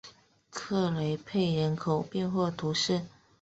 [0.49, 3.03] 克雷佩人口变化图示